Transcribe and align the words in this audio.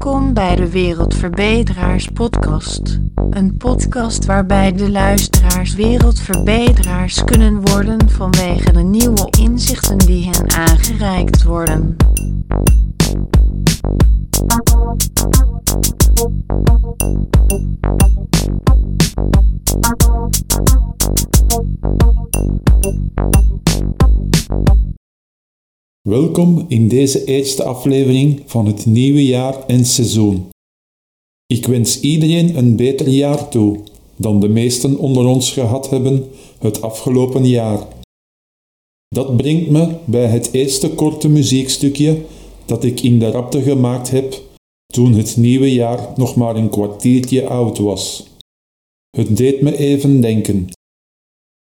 Welkom 0.00 0.34
bij 0.34 0.56
de 0.56 0.70
Wereldverbeteraars 0.70 2.08
Podcast. 2.08 3.00
Een 3.30 3.56
podcast 3.56 4.24
waarbij 4.24 4.72
de 4.72 4.90
luisteraars 4.90 5.74
wereldverbeteraars 5.74 7.24
kunnen 7.24 7.60
worden 7.60 8.08
vanwege 8.08 8.72
de 8.72 8.82
nieuwe 8.82 9.28
inzichten 9.38 9.98
die 9.98 10.30
hen 10.30 10.50
aangereikt 10.50 11.42
worden. 11.42 11.96
Welkom 26.10 26.64
in 26.68 26.88
deze 26.88 27.24
eerste 27.24 27.64
aflevering 27.64 28.42
van 28.46 28.66
het 28.66 28.86
nieuwe 28.86 29.24
jaar 29.24 29.66
en 29.66 29.84
seizoen. 29.84 30.48
Ik 31.46 31.66
wens 31.66 32.00
iedereen 32.00 32.56
een 32.56 32.76
beter 32.76 33.08
jaar 33.08 33.48
toe 33.48 33.80
dan 34.16 34.40
de 34.40 34.48
meesten 34.48 34.98
onder 34.98 35.26
ons 35.26 35.52
gehad 35.52 35.90
hebben 35.90 36.30
het 36.58 36.82
afgelopen 36.82 37.46
jaar. 37.46 37.86
Dat 39.08 39.36
brengt 39.36 39.70
me 39.70 39.96
bij 40.04 40.26
het 40.26 40.52
eerste 40.52 40.90
korte 40.94 41.28
muziekstukje 41.28 42.24
dat 42.64 42.84
ik 42.84 43.00
in 43.00 43.18
de 43.18 43.30
rapte 43.30 43.62
gemaakt 43.62 44.10
heb 44.10 44.42
toen 44.86 45.12
het 45.12 45.36
nieuwe 45.36 45.72
jaar 45.72 46.12
nog 46.16 46.36
maar 46.36 46.56
een 46.56 46.70
kwartiertje 46.70 47.46
oud 47.46 47.78
was. 47.78 48.26
Het 49.10 49.36
deed 49.36 49.60
me 49.60 49.76
even 49.76 50.20
denken. 50.20 50.68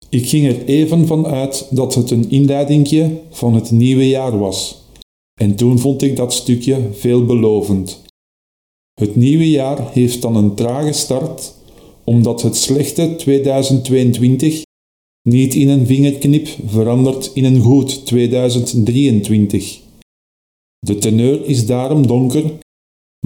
Ik 0.09 0.27
ging 0.29 0.47
er 0.47 0.66
even 0.66 1.07
van 1.07 1.25
uit 1.25 1.67
dat 1.70 1.95
het 1.95 2.11
een 2.11 2.29
inleidingje 2.29 3.21
van 3.29 3.53
het 3.53 3.71
nieuwe 3.71 4.07
jaar 4.07 4.38
was. 4.38 4.81
En 5.41 5.55
toen 5.55 5.80
vond 5.80 6.02
ik 6.02 6.16
dat 6.16 6.33
stukje 6.33 6.89
veelbelovend. 6.94 8.02
Het 8.94 9.16
nieuwe 9.16 9.50
jaar 9.50 9.91
heeft 9.91 10.22
dan 10.22 10.35
een 10.35 10.55
trage 10.55 10.94
start, 10.94 11.53
omdat 12.03 12.41
het 12.41 12.55
slechte 12.55 13.16
2022 13.16 14.61
niet 15.30 15.53
in 15.55 15.69
een 15.69 15.85
vingerknip 15.85 16.47
verandert 16.66 17.31
in 17.33 17.44
een 17.44 17.61
goed 17.61 18.05
2023. 18.05 19.80
De 20.80 20.97
teneur 20.97 21.45
is 21.45 21.66
daarom 21.66 22.08
donker, 22.08 22.44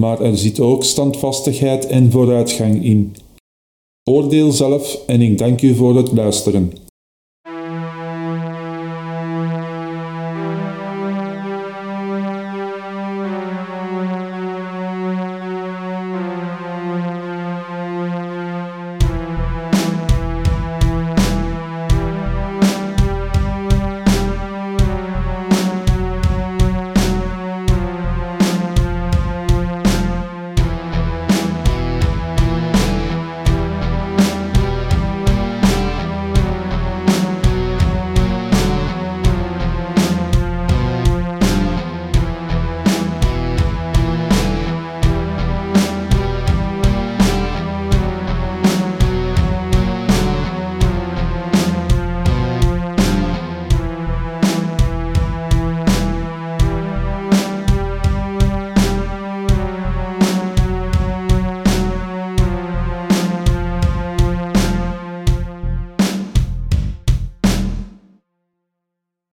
maar 0.00 0.20
er 0.20 0.38
zit 0.38 0.60
ook 0.60 0.84
standvastigheid 0.84 1.86
en 1.86 2.10
vooruitgang 2.10 2.84
in. 2.84 3.14
Oordeel 4.04 4.52
zelf 4.52 5.02
en 5.06 5.20
ik 5.20 5.38
dank 5.38 5.62
u 5.62 5.74
voor 5.74 5.96
het 5.96 6.12
luisteren. 6.12 6.81